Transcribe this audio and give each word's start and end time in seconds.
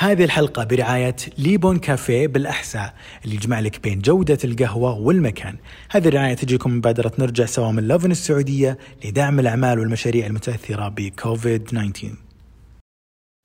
هذه 0.00 0.24
الحلقة 0.24 0.64
برعاية 0.64 1.16
ليبون 1.38 1.78
كافيه 1.78 2.26
بالأحساء 2.26 2.94
اللي 3.24 3.34
يجمع 3.34 3.60
لك 3.60 3.82
بين 3.82 3.98
جودة 3.98 4.38
القهوة 4.44 4.98
والمكان. 4.98 5.56
هذه 5.90 6.08
الرعاية 6.08 6.34
تجيكم 6.34 6.76
مبادرة 6.76 7.12
نرجع 7.18 7.44
سوا 7.44 7.72
من 7.72 7.88
لوفن 7.88 8.10
السعودية 8.10 8.78
لدعم 9.04 9.40
الأعمال 9.40 9.78
والمشاريع 9.78 10.26
المتأثرة 10.26 10.88
بكوفيد 10.88 11.64
19 11.64 12.08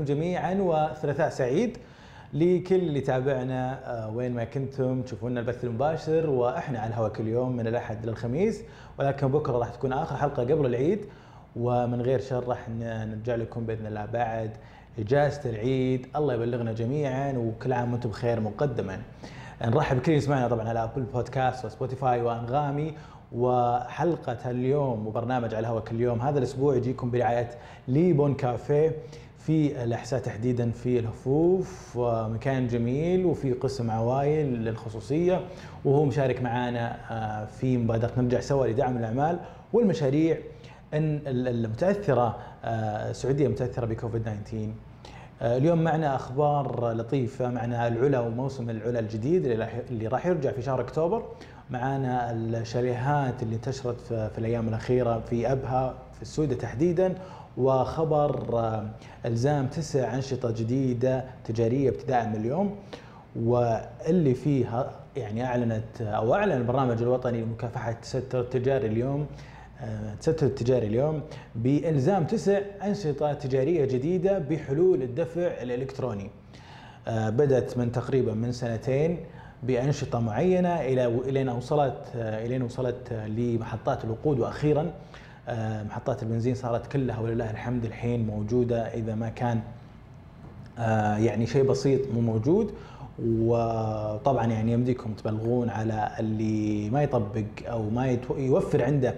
جميعا 0.01 0.53
وثلاثاء 0.53 1.29
سعيد 1.29 1.77
لكل 2.33 2.75
اللي 2.75 3.01
تابعنا 3.01 3.79
آه، 3.85 4.09
وين 4.09 4.33
ما 4.33 4.43
كنتم 4.43 5.01
تشوفونا 5.01 5.39
البث 5.39 5.63
المباشر 5.63 6.29
وإحنا 6.29 6.79
على 6.79 6.89
الهواء 6.89 7.11
كل 7.11 7.27
يوم 7.27 7.55
من 7.55 7.67
الأحد 7.67 8.05
للخميس 8.05 8.61
ولكن 8.99 9.27
بكرة 9.27 9.57
راح 9.57 9.69
تكون 9.69 9.93
آخر 9.93 10.17
حلقة 10.17 10.43
قبل 10.43 10.65
العيد 10.65 10.99
ومن 11.55 12.01
غير 12.01 12.19
شر 12.19 12.47
راح 12.47 12.69
نرجع 12.69 13.35
لكم 13.35 13.65
بإذن 13.65 13.85
الله 13.87 14.05
بعد 14.05 14.51
إجازة 14.99 15.49
العيد 15.49 16.07
الله 16.15 16.33
يبلغنا 16.33 16.73
جميعا 16.73 17.33
وكل 17.37 17.73
عام 17.73 17.91
وأنتم 17.91 18.09
بخير 18.09 18.39
مقدما. 18.39 19.01
نرحب 19.61 19.97
بكل 19.97 20.11
يسمعنا 20.11 20.47
طبعا 20.47 20.69
على 20.69 20.83
Apple 20.83 21.01
Podcasts 21.01 21.65
وسبوتيفاي 21.65 22.21
وأنغامي. 22.21 22.93
وحلقة 23.31 24.51
اليوم 24.51 25.07
وبرنامج 25.07 25.53
على 25.53 25.59
الهواء 25.59 25.83
كل 25.83 26.01
يوم 26.01 26.21
هذا 26.21 26.37
الأسبوع 26.39 26.75
يجيكم 26.75 27.11
برعاية 27.11 27.49
ليبون 27.87 28.33
كافيه. 28.33 28.91
في 29.39 29.83
الأحساء 29.83 30.19
تحديدا 30.19 30.71
في 30.71 30.99
الهفوف 30.99 31.91
ومكان 31.95 32.67
جميل 32.67 33.25
وفي 33.25 33.53
قسم 33.53 33.91
عوائل 33.91 34.45
للخصوصية. 34.45 35.41
وهو 35.85 36.05
مشارك 36.05 36.41
معنا 36.41 36.97
آه، 37.11 37.45
في 37.45 37.77
مبادرة 37.77 38.11
نرجع 38.17 38.39
سوا 38.39 38.67
لدعم 38.67 38.97
الأعمال 38.97 39.39
والمشاريع. 39.73 40.37
المتأثرة 40.95 42.37
آه، 42.65 43.09
السعودية 43.09 43.47
متأثرة 43.47 43.85
بكوفيد 43.85 44.21
19 44.23 44.69
آه، 45.41 45.57
اليوم 45.57 45.83
معنا 45.83 46.15
أخبار 46.15 46.91
لطيفة 46.93 47.49
معنا 47.49 47.87
العلا 47.87 48.19
وموسم 48.19 48.69
العلا 48.69 48.99
الجديد 48.99 49.45
اللي 49.45 50.07
راح 50.07 50.25
يرجع 50.25 50.51
في 50.51 50.61
شهر 50.61 50.81
أكتوبر. 50.81 51.23
معنا 51.69 52.31
الشاليهات 52.31 53.43
اللي 53.43 53.55
انتشرت 53.55 54.01
في 54.01 54.37
الأيام 54.37 54.67
الأخيرة 54.67 55.19
في 55.19 55.51
أبها 55.51 55.93
في 56.15 56.21
السودة 56.21 56.55
تحديدا 56.55 57.15
وخبر 57.57 58.59
آه، 58.59 58.85
إلزام 59.25 59.67
تسع 59.67 60.15
أنشطة 60.15 60.51
جديدة 60.51 61.23
تجارية 61.45 61.89
ابتداء 61.89 62.27
من 62.27 62.35
اليوم. 62.35 62.75
واللي 63.35 64.33
فيه 64.33 64.87
يعني 65.15 65.45
أعلنت 65.45 66.01
أو 66.01 66.35
أعلن 66.35 66.51
البرنامج 66.51 67.01
الوطني 67.01 67.41
لمكافحة 67.41 67.91
التستر 67.91 68.39
التجاري 68.39 68.87
اليوم 68.87 69.27
التستر 69.83 70.45
التجاري 70.45 70.87
اليوم 70.87 71.21
بإلزام 71.55 72.23
تسع 72.23 72.59
أنشطة 72.83 73.33
تجارية 73.33 73.85
جديدة 73.85 74.39
بحلول 74.39 75.01
الدفع 75.03 75.41
الإلكتروني. 75.41 76.29
آه، 77.07 77.29
بدأت 77.29 77.77
من 77.77 77.91
تقريبا 77.91 78.33
من 78.33 78.51
سنتين 78.51 79.17
بأنشطة 79.63 80.19
معينة 80.19 80.81
إلى 80.81 81.05
الين 81.05 81.49
وصلت 81.49 81.97
آه، 82.15 82.45
الين 82.45 82.61
وصلت 82.61 83.13
لمحطات 83.13 84.05
الوقود 84.05 84.39
وأخيرا 84.39 84.91
آه، 85.47 85.83
محطات 85.83 86.23
البنزين 86.23 86.55
صارت 86.55 86.91
كلها 86.91 87.19
ولله 87.19 87.51
الحمد 87.51 87.85
الحين 87.85 88.27
موجودة 88.27 88.81
إذا 88.81 89.15
ما 89.15 89.29
كان 89.29 89.61
يعني 91.17 91.47
شيء 91.47 91.63
بسيط 91.63 92.01
مو 92.13 92.21
موجود 92.21 92.73
وطبعا 93.23 94.45
يعني 94.45 94.71
يمديكم 94.71 95.13
تبلغون 95.13 95.69
على 95.69 96.11
اللي 96.19 96.89
ما 96.89 97.03
يطبق 97.03 97.43
أو 97.67 97.89
ما 97.89 98.17
يوفر 98.37 98.83
عنده 98.83 99.09
آه، 99.09 99.15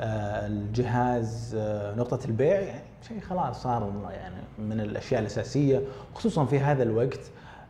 الجهاز 0.00 1.56
آه، 1.58 1.94
نقطة 1.94 2.18
البيع 2.26 2.60
يعني 2.60 2.84
شيء 3.08 3.20
خلاص 3.20 3.62
صار 3.62 3.92
يعني 4.10 4.36
من 4.58 4.80
الأشياء 4.80 5.20
الأساسية 5.20 5.82
خصوصا 6.14 6.44
في 6.44 6.60
هذا 6.60 6.82
الوقت 6.82 7.20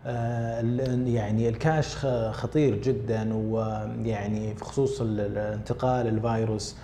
آه، 0.07 0.61
يعني 1.07 1.49
الكاش 1.49 1.97
خطير 2.31 2.77
جدا 2.77 3.35
ويعني 3.35 4.55
في 4.55 4.65
خصوص 4.65 5.01
انتقال 5.01 6.07
الفيروس 6.07 6.77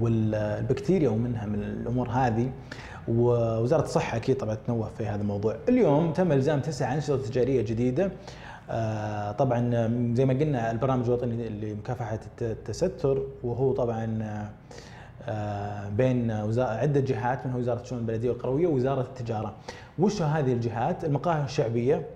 والبكتيريا 0.00 1.08
ومنها 1.08 1.46
من 1.46 1.62
الأمور 1.62 2.08
هذه 2.08 2.50
ووزارة 3.08 3.82
الصحة 3.82 4.16
أكيد 4.16 4.36
طبعا 4.36 4.54
تنوه 4.54 4.90
في 4.98 5.06
هذا 5.06 5.22
الموضوع. 5.22 5.56
اليوم 5.68 6.12
تم 6.12 6.32
إلزام 6.32 6.60
تسع 6.60 6.94
أنشطة 6.94 7.16
تجارية 7.22 7.62
جديدة 7.62 8.04
آه، 8.04 8.10
طبعا 9.38 9.70
زي 10.14 10.24
ما 10.24 10.34
قلنا 10.34 10.70
البرنامج 10.70 11.04
الوطني 11.06 11.48
لمكافحه 11.48 12.18
التستر 12.42 13.22
وهو 13.42 13.72
طبعا 13.72 14.18
آه، 15.28 15.88
بين 15.88 16.30
عدة 16.58 17.00
جهات 17.00 17.46
منها 17.46 17.56
وزارة 17.58 17.80
الشؤون 17.80 18.00
البلدية 18.00 18.30
والقرويه 18.30 18.66
ووزارة 18.66 19.00
التجارة. 19.00 19.54
وش 19.98 20.22
هذه 20.22 20.52
الجهات؟ 20.52 21.04
المقاهي 21.04 21.44
الشعبية 21.44 22.06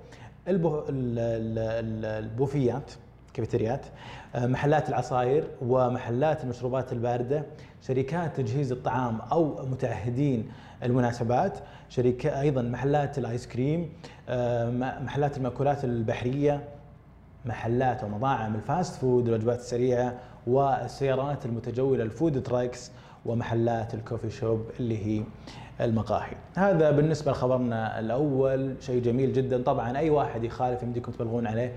البوفيات 1.69 2.93
كافيتريات 3.39 3.87
آه، 4.35 4.47
محلات 4.47 4.89
العصائر 4.89 5.45
ومحلات 5.63 6.45
المشروبات 6.45 6.93
الباردة 6.93 7.45
شركات 7.83 8.37
تجهيز 8.37 8.73
الطعام 8.73 9.21
أو 9.21 9.67
متعهدين 9.67 10.49
المناسبات 10.83 11.59
شركة 11.89 12.41
أيضا 12.41 12.63
محلات 12.63 13.19
الآيس 13.19 13.47
كريم 13.47 13.93
آه، 14.29 14.71
محلات 15.01 15.37
المأكولات 15.37 15.85
البحرية 15.85 16.65
محلات 17.45 18.05
ومطاعم 18.05 18.55
ال 18.55 18.63
fast 18.63 18.95
food 18.95 19.29
الوجبات 19.29 19.59
السريعة 19.59 20.15
والسيارات 20.47 21.47
المتجولة 21.47 22.05
ال 22.05 22.12
food 22.12 22.43
trucks 22.43 22.91
ومحلات 23.27 23.95
ال 23.95 24.00
coffee 24.00 24.31
shop 24.31 24.67
اللي 24.81 25.07
هي 25.07 25.23
المقاهي. 25.81 26.33
هذا 26.57 26.91
بالنسبة 26.91 27.33
لخبرنا 27.33 27.99
الأول 28.01 28.75
شيء 28.81 29.03
جميل 29.03 29.33
جدا. 29.33 29.63
طبعا 29.63 29.99
أي 29.99 30.11
واحد 30.11 30.45
يخالف 30.45 30.83
يمديكم 30.83 31.13
تبلغون 31.13 31.47
عليه 31.47 31.73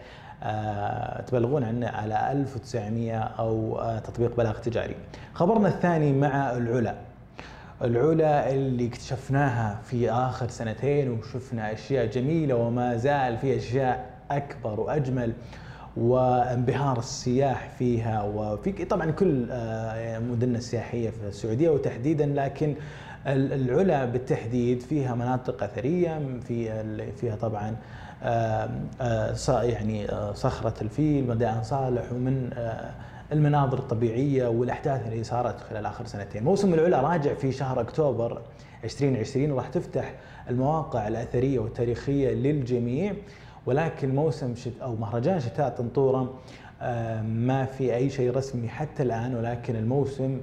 تبلغون 1.28 1.64
عنه 1.64 1.88
على 1.88 2.32
1900 2.32 3.18
أو 3.18 3.80
آه 3.80 4.00
تطبيق 4.00 4.36
بلاغ 4.38 4.58
تجاري. 4.58 4.96
خبرنا 5.34 5.68
الثاني 5.68 6.14
مع 6.14 6.52
العلا. 6.58 6.96
العلا 7.82 8.52
اللي 8.52 8.88
اكتشفناها 8.88 9.80
في 9.84 10.12
آخر 10.12 10.48
سنتين 10.48 11.12
وشفنا 11.12 11.74
أشياء 11.74 12.06
جميلة 12.06 12.56
وما 12.56 12.98
زال 12.98 13.38
في 13.38 13.58
أشياء 13.58 14.10
أكبر 14.32 14.80
وأجمل 14.80 15.34
وانبهار 15.98 17.00
السياح 17.00 17.70
فيها. 17.80 18.24
وفي 18.24 18.72
طبعا 18.86 19.12
كل 19.12 19.48
آه، 19.52 20.20
مدننا 20.20 20.58
السياحيه 20.58 21.10
في 21.10 21.28
السعودية 21.28 21.70
وتحديدا 21.70 22.26
لكن 22.26 22.76
العلا 23.28 24.06
بالتحديد 24.06 24.82
فيها 24.82 25.16
مناطق 25.16 25.64
أثرية 25.64 26.40
في 26.48 26.84
فيها 27.18 27.36
طبعا 27.36 27.76
يعني 29.48 30.08
صخرة 30.34 30.74
الفيل 30.82 31.28
مدائن 31.28 31.64
صالح 31.64 32.12
ومن 32.12 32.50
المناظر 33.32 33.80
الطبيعية 33.80 34.48
والأحداث 34.48 35.08
اللي 35.08 35.24
صارت 35.24 35.60
خلال 35.62 35.86
آخر 35.86 36.06
سنتين. 36.06 36.44
موسم 36.44 36.74
العلا 36.74 37.02
راجع 37.02 37.34
في 37.34 37.52
شهر 37.52 37.82
أكتوبر 37.82 38.42
2020 38.84 39.52
وراح 39.52 39.68
تفتح 39.68 40.14
المواقع 40.50 41.08
الأثرية 41.08 41.60
والتاريخية 41.60 42.34
للجميع 42.34 43.14
ولكن 43.66 44.16
موسم 44.16 44.56
شت 44.56 44.74
أو 44.82 44.96
مهرجان 44.96 45.40
شتاء 45.40 45.70
طنطورة 45.70 46.34
ما 47.24 47.66
في 47.78 47.96
أي 47.96 48.10
شيء 48.10 48.36
رسمي 48.36 48.68
حتى 48.70 49.04
الآن 49.04 49.36
ولكن 49.36 49.76
الموسم 49.76 50.40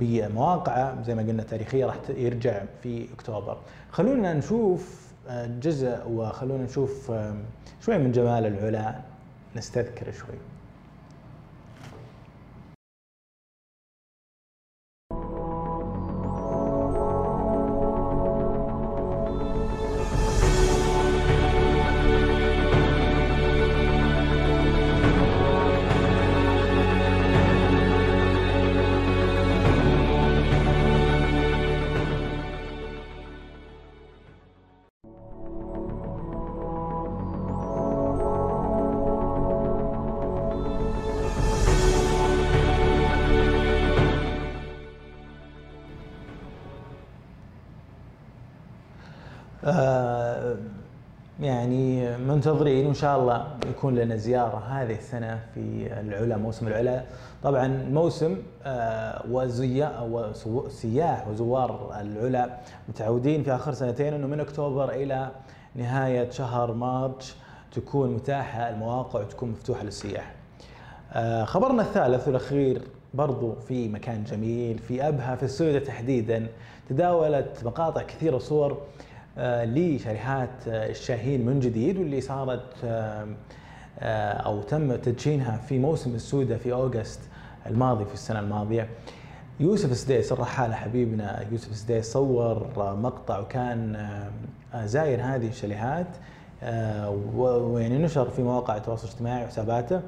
بمواقعه 0.00 1.02
زي 1.02 1.14
ما 1.14 1.22
قلنا 1.22 1.42
تاريخيه 1.42 1.86
راح 1.86 1.96
يرجع 2.08 2.62
في 2.82 3.06
اكتوبر. 3.14 3.56
خلونا 3.90 4.32
نشوف 4.32 5.04
آه، 5.28 5.46
جزء 5.46 6.08
وخلونا 6.08 6.64
نشوف 6.64 7.12
شوي 7.80 7.98
من 7.98 8.12
جمال 8.12 8.46
العلا 8.46 8.94
نستذكر 9.56 10.12
شوي. 10.12 10.38
آه، 49.64 50.56
يعني 51.40 52.16
منتظرين 52.18 52.86
وإن 52.86 52.94
شاء 52.94 53.18
الله 53.20 53.46
يكون 53.70 53.94
لنا 53.94 54.16
زيارة 54.16 54.58
هذه 54.58 54.94
السنة 54.94 55.40
في 55.54 55.88
العلا 56.00 56.36
موسم 56.36 56.68
العلا 56.68 57.02
طبعا 57.42 57.68
موسم 57.90 58.36
آه، 58.64 59.22
وزياء 59.30 60.32
وسياح 60.46 61.28
وزوار 61.28 62.00
العلا 62.00 62.58
متعودين 62.88 63.42
في 63.42 63.54
آخر 63.54 63.72
سنتين 63.72 64.14
إنه 64.14 64.26
من 64.26 64.40
أكتوبر 64.40 64.90
إلى 64.90 65.28
نهاية 65.74 66.30
شهر 66.30 66.72
مارس 66.72 67.36
تكون 67.72 68.10
متاحة 68.14 68.68
المواقع 68.68 69.20
وتكون 69.20 69.50
مفتوحة 69.50 69.84
للسياح. 69.84 70.32
آه، 71.12 71.44
خبرنا 71.44 71.82
الثالث 71.82 72.26
والأخير 72.28 72.82
برضو 73.14 73.54
في 73.54 73.88
مكان 73.88 74.24
جميل 74.24 74.78
في 74.78 75.08
أبها 75.08 75.36
في 75.36 75.42
السويدة 75.42 75.78
تحديدا 75.78 76.46
تداولت 76.88 77.64
مقاطع 77.64 78.02
كثيرة 78.02 78.38
صور 78.38 78.78
لشريحات 79.36 80.68
آه، 80.68 80.90
الشاهين 80.90 81.46
من 81.46 81.60
جديد 81.60 81.98
واللي 81.98 82.20
صارت 82.20 82.84
آه، 82.84 83.26
أو 84.32 84.62
تم 84.62 84.96
تدشينها 84.96 85.56
في 85.56 85.78
موسم 85.78 86.14
السودة 86.14 86.56
في 86.56 86.72
أوغست 86.72 87.20
الماضي 87.66 88.04
في 88.04 88.14
السنة 88.14 88.40
الماضية. 88.40 88.88
يوسف 89.60 89.96
سديس 89.96 90.32
الرحالة 90.32 90.74
حبيبنا 90.74 91.44
يوسف 91.52 91.76
سديس 91.76 92.12
صور 92.12 92.66
مقطع 92.76 93.38
وكان 93.38 94.08
زاير 94.84 95.20
هذه 95.22 95.48
الشاليهات 95.48 96.06
ويعني 97.36 97.98
نشر 97.98 98.30
في 98.30 98.42
مواقع 98.42 98.76
التواصل 98.76 99.06
الاجتماعي 99.08 99.44
وحساباته. 99.44 100.00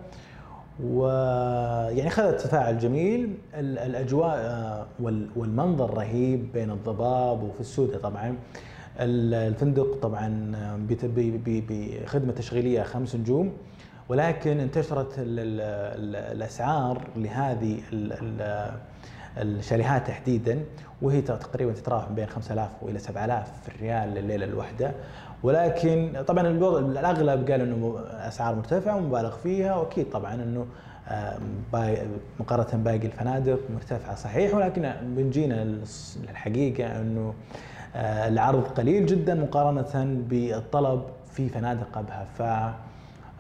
ويعني 0.85 2.11
خذت 2.11 2.41
تفاعل 2.41 2.79
جميل. 2.79 3.35
الأجواء 3.55 4.87
والمنظر 5.37 5.95
رهيب 5.95 6.53
بين 6.53 6.71
الضباب 6.71 7.43
وفي 7.43 7.61
السودة 7.61 7.99
طبعا. 7.99 8.37
الفندق 9.01 9.99
طبعا 10.03 10.53
بخدمه 11.69 12.33
تشغيلية 12.33 12.83
خمس 12.83 13.17
نجوم 13.17 13.53
ولكن 14.09 14.61
انتشرت 14.61 15.15
الأسعار 15.19 17.09
لهذه 17.17 17.81
الشاليهات 19.39 20.07
تحديدا 20.07 20.61
وهي 21.03 21.21
تقريبا 21.21 21.73
تتراوح 21.73 22.09
بين 22.13 22.27
5000 22.27 22.71
وإلى 22.83 22.99
7000 22.99 23.49
ريال 23.81 24.09
لليلة 24.09 24.45
الواحدة. 24.45 24.93
ولكن 25.43 26.23
طبعا 26.27 26.49
الأغلب 26.79 27.51
قال 27.51 27.61
إنه 27.61 27.99
أسعار 28.11 28.55
مرتفعة 28.55 28.97
ومبالغ 28.97 29.37
فيها 29.37 29.77
وأكيد 29.77 30.11
طبعا 30.11 30.35
إنه 30.35 30.67
مقارنة 32.41 32.83
باقي 32.85 33.07
الفنادق 33.07 33.61
مرتفعة 33.75 34.15
صحيح 34.15 34.55
ولكن 34.55 34.93
بنجينا 35.03 35.77
الحقيقة 36.31 37.01
إنه 37.01 37.35
العرض 37.97 38.65
قليل 38.65 39.07
جدا 39.07 39.35
مقارنة 39.35 40.05
بالطلب 40.29 41.03
في 41.33 41.49
فنادق 41.49 41.99
أبها. 41.99 42.25
ف 42.25 42.43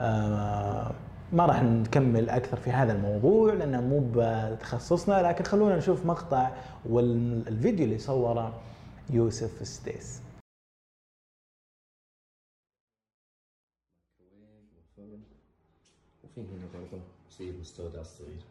آه، 0.00 0.91
ما 1.32 1.47
راح 1.47 1.62
نكمل 1.62 2.31
أكثر 2.31 2.56
في 2.56 2.70
هذا 2.70 2.93
الموضوع 2.93 3.53
لأنه 3.55 3.81
مو 3.81 4.11
بتخصصنا 4.14 5.23
لكن 5.23 5.44
خلونا 5.44 5.76
نشوف 5.76 6.06
مقطع 6.06 6.50
والفيديو 6.87 7.85
اللي 7.87 7.99
صوره 7.99 8.61
يوسف 9.11 9.67
ستيس. 9.69 10.23
وفي 16.25 16.41
هنا 16.41 16.67
برضه 16.75 17.03
زي 17.38 17.50
المستودع 17.50 18.00
الصغير 18.00 18.43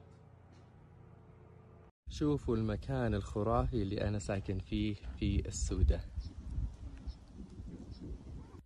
شوفوا 2.19 2.55
المكان 2.55 3.13
الخرافي 3.13 3.81
اللي 3.81 4.07
أنا 4.07 4.19
ساكن 4.19 4.59
فيه 4.59 4.95
في 5.19 5.47
السودة 5.47 6.01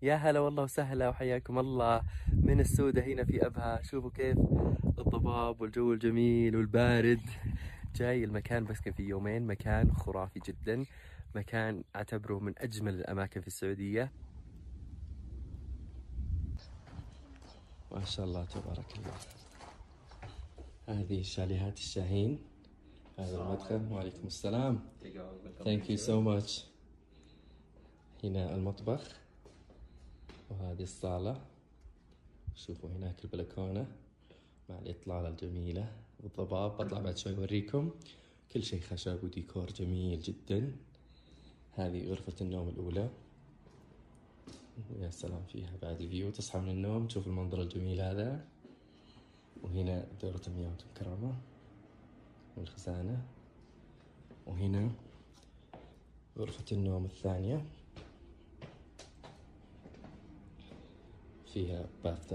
يا 0.01 0.15
هلا 0.15 0.39
والله 0.39 0.63
وسهلا 0.63 1.09
وحياكم 1.09 1.59
الله 1.59 2.01
من 2.33 2.59
السودة 2.59 3.01
هنا 3.03 3.23
في 3.25 3.45
أبها. 3.45 3.81
شوفوا 3.81 4.09
كيف 4.09 4.37
الضباب 4.99 5.61
والجو 5.61 5.93
الجميل 5.93 6.55
والبارد. 6.55 7.21
جاي 7.95 8.23
المكان 8.23 8.63
بسكن 8.63 8.91
فيه 8.91 9.09
يومين 9.09 9.47
مكان 9.47 9.91
خرافي 9.91 10.39
جدا. 10.47 10.85
مكان 11.35 11.83
أعتبره 11.95 12.39
من 12.39 12.53
أجمل 12.57 12.93
الأماكن 12.93 13.41
في 13.41 13.47
السعودية. 13.47 14.11
ما 17.91 18.05
شاء 18.05 18.25
الله 18.25 18.45
تبارك 18.45 18.97
الله. 18.97 19.17
هذه 20.87 21.21
شاليهات 21.21 21.77
الشاهين. 21.77 22.48
هذا 23.19 23.41
المدخل. 23.41 23.81
وعليكم 23.91 24.27
السلام. 24.27 24.79
thank 25.63 25.89
you 25.89 25.97
so 25.97 26.21
much 26.21 26.65
هنا 28.23 28.55
المطبخ. 28.55 29.19
وهذه 30.49 30.83
الصالة. 30.83 31.41
شوفوا 32.55 32.89
هناك 32.89 33.23
البلكونة 33.25 33.87
مع 34.69 34.79
الإطلالة 34.79 35.27
الجميلة 35.27 35.91
والضباب. 36.23 36.77
بطلع 36.77 36.99
بعد 36.99 37.17
شوي 37.17 37.37
أوريكم. 37.37 37.91
كل 38.51 38.63
شيء 38.63 38.81
خشب 38.81 39.23
وديكور 39.23 39.65
جميل 39.65 40.21
جدا. 40.21 40.75
هذه 41.73 42.09
غرفة 42.09 42.35
النوم 42.41 42.69
الأولى. 42.69 43.09
يا 44.99 45.09
سلام 45.09 45.43
فيها 45.43 45.71
بعد 45.81 46.01
ال 46.01 46.06
view. 46.06 46.31
تصحى 46.31 46.59
من 46.59 46.69
النوم 46.69 47.07
تشوف 47.07 47.27
المنظر 47.27 47.61
الجميل 47.61 48.01
هذا. 48.01 48.45
وهنا 49.63 50.07
دورة 50.21 50.41
المياه 50.47 50.73
مكرم 50.91 51.35
والخزانة 52.59 53.21
وهنا 54.47 54.91
غرفة 56.37 56.65
النوم 56.71 57.05
الثانية. 57.05 57.65
فيها 61.53 61.85
bath 62.03 62.33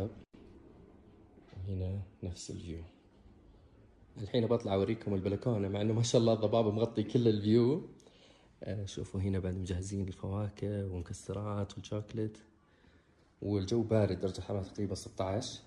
وهنا 1.56 2.00
نفس 2.23 2.50
ال 2.51 2.57
view 2.57 2.83
الحين 4.23 4.47
بطلع 4.47 4.75
أوريكم 4.75 5.15
البلكونة 5.15 5.69
مع 5.69 5.81
إنه 5.81 5.93
ما 5.94 6.03
شاء 6.03 6.21
الله 6.21 6.32
الضباب 6.32 6.75
مغطي 6.75 7.03
كل 7.03 7.29
ال 7.29 7.41
view 7.41 7.89
آه، 8.62 8.87
شوفوا 8.87 9.20
هنا 9.20 9.38
بعد 9.38 9.55
مجهزين 9.55 10.09
الفواكه 10.09 10.87
والمكسرات 10.87 11.77
والشوكليت 11.79 12.38
والجو 13.43 13.82
بارد 13.82 14.20
درجة 14.20 14.41
حرارة 14.41 14.62
تقريبا 14.62 14.94
16 14.94 15.61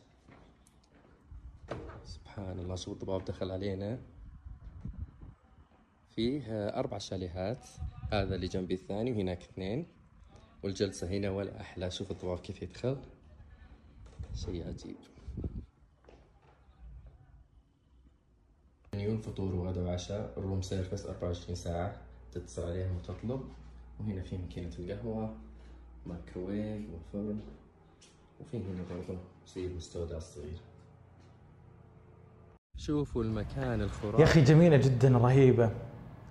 سبحان 2.05 2.59
الله 2.59 2.75
شو 2.75 2.93
الضباب 2.93 3.25
دخل 3.25 3.51
علينا. 3.51 3.99
فيه 6.17 6.69
أربع 6.69 6.97
شاليهات 6.97 7.67
هذا 8.11 8.35
اللي 8.35 8.47
جنبي 8.47 8.73
الثاني 8.73 9.11
وهناك 9.11 9.41
اثنين. 9.41 9.85
والجلسة 10.63 11.07
هنا 11.07 11.29
ولا 11.29 11.61
أحلى 11.61 11.91
شوف 11.91 12.11
الطواف 12.11 12.41
كيف 12.41 12.61
يدخل. 12.61 12.97
شيء 14.35 14.67
عجيب. 14.67 14.95
منيون 18.93 19.17
فطور 19.17 19.55
وغدا 19.55 19.81
وعشاء 19.81 20.33
ال 20.37 20.42
room 20.42 20.61
service 20.61 21.05
24 21.05 21.55
ساعة 21.55 22.01
تتصل 22.31 22.61
عليهم 22.61 22.95
وتطلب. 22.95 23.41
وهنا 23.99 24.21
في 24.21 24.37
ماكينة 24.37 24.71
القهوة 24.79 25.35
مايكروويف 26.05 26.81
وفرن. 26.93 27.39
وفي 28.41 28.57
هنا 28.57 28.83
برضه 28.89 29.19
زي 29.55 29.65
المستودع 29.65 30.17
الصغير 30.17 30.59
شوفوا 32.77 33.23
المكان 33.23 33.81
الخرافي. 33.81 34.21
يا 34.21 34.27
أخي 34.27 34.41
جميلة 34.41 34.77
جدا 34.77 35.09
رهيبة. 35.09 35.71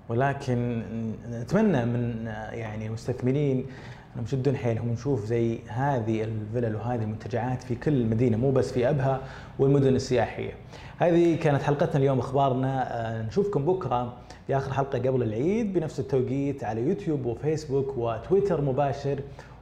ولكن 0.08 0.82
نتمنى 1.30 1.84
من 1.84 2.26
يعني 2.52 2.86
المستثمرين 2.86 3.66
انهم 4.14 4.25
يشدون 4.25 4.56
حيلهم 4.56 4.88
ونشوف 4.88 5.25
زي 5.25 5.58
هذه 5.68 6.22
الفلل 6.25 6.76
وهذه 6.76 7.02
المنتجعات 7.02 7.62
في 7.62 7.75
كل 7.75 8.06
مدينة 8.06 8.36
مو 8.36 8.50
بس 8.50 8.72
في 8.72 8.90
أبها 8.90 9.20
والمدن 9.58 9.94
السياحية. 9.96 10.52
هذه 10.98 11.36
كانت 11.36 11.62
حلقتنا 11.62 11.96
اليوم 11.96 12.18
أخبارنا. 12.18 12.86
آه، 12.90 13.22
نشوفكم 13.22 13.64
بكرة 13.64 14.12
في 14.46 14.56
آخر 14.56 14.72
حلقة 14.72 14.98
قبل 14.98 15.22
العيد 15.22 15.72
بنفس 15.72 16.00
التوقيت 16.00 16.64
على 16.64 16.80
يوتيوب 16.80 17.26
وفيسبوك 17.26 17.96
وتويتر 17.96 18.60
مباشر. 18.60 19.18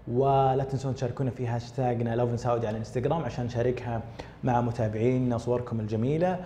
ولا 0.09 0.65
تنسون 0.65 0.95
تشاركونا 0.95 1.31
في 1.31 1.47
هاشتاجنا 1.47 2.17
Lovin 2.17 2.37
Saudi 2.37 2.67
على 2.67 2.75
الانستغرام 2.75 3.23
عشان 3.23 3.45
نشاركها 3.45 4.03
مع 4.45 4.61
متابعينا 4.61 5.39
صوركم 5.39 5.81
الجميلة. 5.81 6.41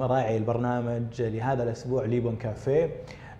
راعي 0.00 0.36
البرنامج 0.36 1.22
لهذا 1.22 1.62
الأسبوع 1.62 2.04
ليبون 2.04 2.36
كافيه. 2.36 2.90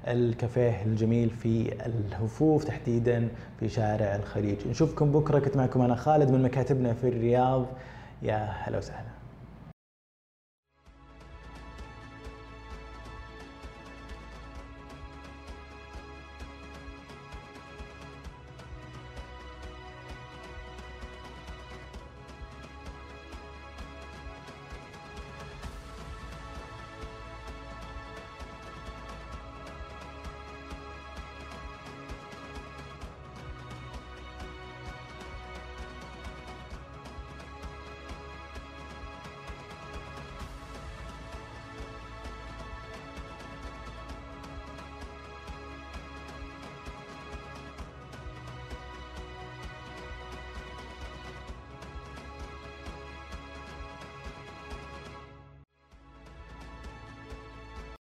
الكافيه 0.08 0.82
الجميل 0.82 1.30
في 1.30 1.72
الهفوف 1.86 2.64
تحديدا 2.64 3.28
في 3.60 3.68
شارع 3.68 4.16
الخليج. 4.16 4.68
نشوفكم 4.68 5.12
بكرة. 5.12 5.38
كنت 5.38 5.56
معكم 5.56 5.80
أنا 5.80 5.94
خالد 5.94 6.30
من 6.30 6.42
مكاتبنا 6.42 6.92
في 6.94 7.08
الرياض. 7.08 7.66
يا 8.22 8.36
هلا 8.36 8.78
وسهلا. 8.78 9.17